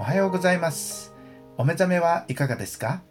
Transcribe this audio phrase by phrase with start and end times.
[0.00, 1.12] おはようございます。
[1.58, 3.02] お目覚めはいかがですか？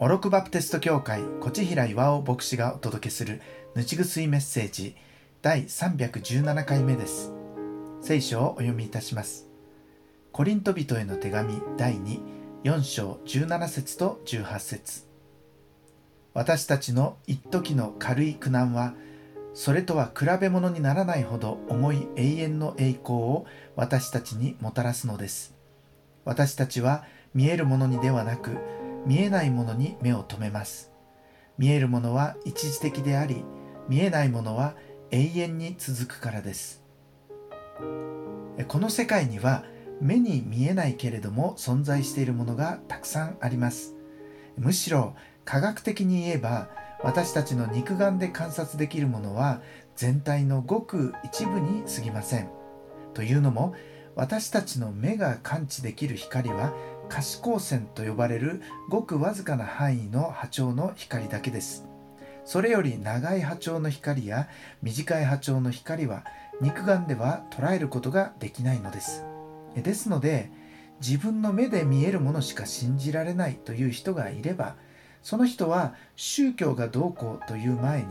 [0.00, 3.40] オロクバプテスト教会コチヒラ岩尾牧師がお届けする
[3.76, 4.96] ぬちぐすいメッセージ
[5.40, 7.32] 第317回目です。
[8.00, 9.46] 聖書をお読みいたします。
[10.32, 11.94] コリント人への手紙第
[12.64, 15.06] 24章17節と18節。
[16.34, 18.94] 私たちの一時の軽い苦難は
[19.54, 23.46] それとは比べ物にならないほど重い永遠の栄光を
[23.76, 25.55] 私たちにもたらすのです。
[26.26, 28.58] 私たちは見えるものにではなく
[29.06, 30.92] 見えないものに目を留めます。
[31.56, 33.44] 見えるものは一時的であり
[33.88, 34.74] 見えないものは
[35.12, 36.82] 永遠に続くからです。
[38.68, 39.64] この世界には
[40.00, 43.94] 目に見えないけれども存在しているものがたくさんあります。
[44.58, 46.68] むしろ科学的に言えば
[47.04, 49.62] 私たちの肉眼で観察できるものは
[49.94, 52.48] 全体のごく一部に過ぎません。
[53.14, 53.74] というのも
[54.16, 56.72] 私たちの目が感知できる光は
[57.10, 61.86] 可視光線と呼ばれるごくわずかな範囲の波長の光だけです。
[62.46, 64.48] それより長い波長の光や
[64.82, 66.24] 短い波長の光は
[66.62, 69.22] 肉眼では捉えることができないのです。
[69.76, 70.50] ですので
[71.00, 74.76] 自分の目で見えるものしか信じられないという人がいれば
[75.22, 78.06] その人は宗教がどうこうという前に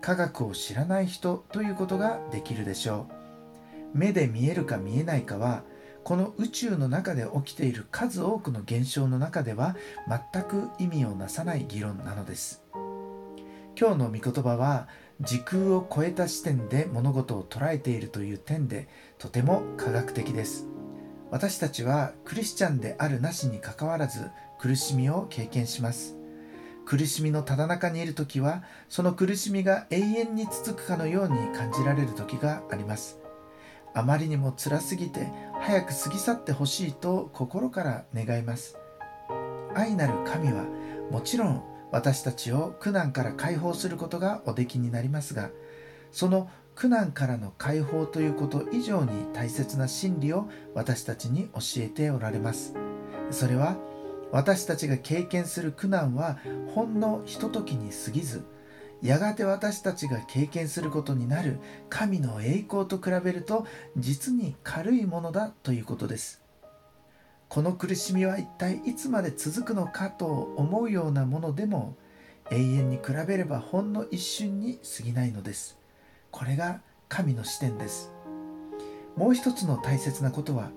[0.00, 3.21] 科学を知らない人ということができるでしょう
[3.94, 5.64] 目で見えるか見えないかは
[6.04, 9.76] この宇宙の中で起きている数多くの現象の中では
[10.32, 12.62] 全く意味をなさない議論なのです。
[13.78, 14.88] 今日の御言葉は
[15.20, 20.66] 時空を超えた視点で物事を捉えているという点でとても科学的です。
[21.30, 26.16] 私たちはクリスチャンであるなしにかかわらず苦しみを経験します。
[26.84, 33.21] 苦しみのただ中にいる時はその苦しみが永遠に続くかのように感じられる時があります。
[33.94, 35.28] あまりにも辛すぎて
[35.60, 38.76] 早く過ぎ去ってほしいと心から願います。
[39.74, 40.64] 愛なる神は
[41.10, 45.50] もちろん私たちを苦難から解放することがおできになりますが
[46.10, 52.74] その苦難からの解放ということ以上に大切な真理を私たちに教えておられます。
[53.30, 53.76] それは
[54.30, 56.38] 私たちが経験する苦難は
[56.74, 58.42] ほんのひとときに過ぎず
[59.02, 61.58] やがて私たちが経験することになる
[61.88, 66.40] 神の栄光と比べると実に軽いものだということです。
[67.48, 70.26] この苦しみは一体いつまで続くのかと
[70.56, 71.96] 思うようなものでも
[72.50, 75.78] 永遠に比べればほんの一瞬に過ぎないのです。
[76.30, 78.12] これが神の視点です。
[79.16, 80.70] もう一つの大切なことは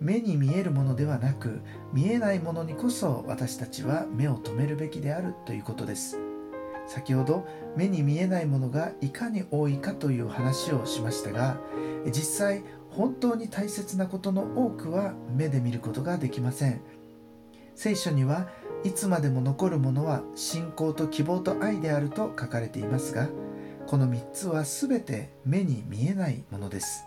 [0.00, 1.60] 目に見えるものではなく
[1.92, 6.27] 見えないものにこそ私たちは目を留めるべきであるということです。
[6.88, 11.60] 先ほど目に見えないものがいかに多いかという話をしましたが
[12.06, 16.80] 実際本当に大切なことの多くは目で見ることができません。
[17.74, 18.48] 聖書には
[18.82, 23.28] いつまでも残るものは信仰と希望と愛であると書かれていますが
[23.86, 27.06] この3つは全て目に見えないものです。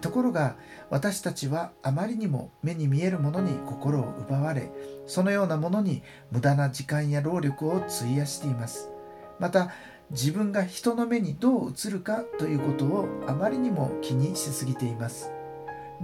[0.00, 0.56] ところが
[0.90, 4.72] 私たちはあまりにも目に見えるものに心を奪われ
[5.06, 8.91] そのようなものに無駄な時間や労力を費やしています。
[9.38, 9.70] また
[10.10, 15.30] 自分が人の目にどう映るかということをあまりにも気にしすぎています。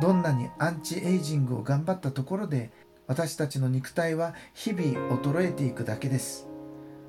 [0.01, 2.71] どんなにアンチエイジングを頑張ったところで
[3.07, 4.83] 私たちの肉体は日々
[5.17, 6.49] 衰えていくだけです。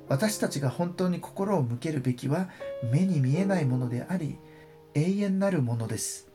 [0.08, 2.48] 私たちが本当に心を向けるべきは
[2.90, 4.38] 目に見えないものであり
[4.94, 6.28] 永遠なるものです。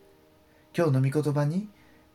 [0.75, 1.67] 今日の御言葉に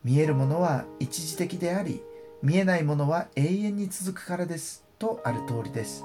[0.03, 2.03] 見えるものは一時的であり
[2.42, 6.04] 見えないものは永遠に続くからですとある通りです。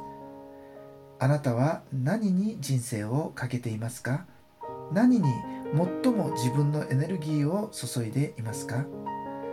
[1.26, 4.28] あなたは何に人生をかけていますか？
[4.92, 5.28] 何に
[6.04, 8.86] 最も自分のエネルギーを注いでいますか？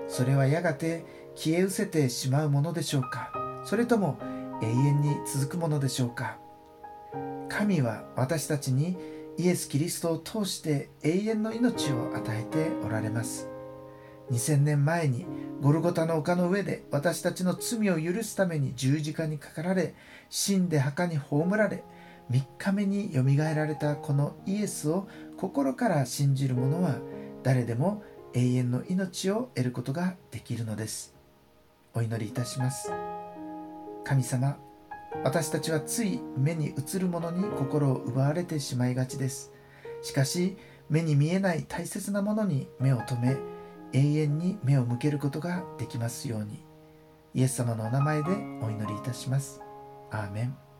[0.06, 3.33] それはやがて消え失せてしまうものでしょうか？
[3.65, 4.19] それとも
[4.60, 6.36] 永遠に続くものでしょうか？
[7.48, 8.98] 神は私たちに
[9.39, 13.48] イエス・キリストを通して永遠の命を与えておられます。
[14.30, 15.27] 2000年前に
[15.60, 19.95] ゴルゴタの丘の上で私たちの罪を許すために十字架にかかられ
[20.30, 21.84] 死んで墓に葬られ
[22.30, 26.97] 3日目によみがえられたこのイエスを心から信じる者は
[27.42, 28.03] 誰でも
[28.34, 31.15] 永遠の命を得ることができるのです。
[31.95, 32.91] お祈りいたします。
[34.04, 34.57] 神様
[35.24, 39.53] 私たちはつい目に映るものに心を奪われてしまいがちです。
[40.01, 40.57] しかし
[40.89, 43.36] 目に見えない大切なものに目を留め
[43.92, 46.65] 永遠に目を向けることができますように。
[47.34, 48.30] イエス様のお名前で
[48.62, 49.60] お祈りいたします。
[50.10, 50.72] アーメン。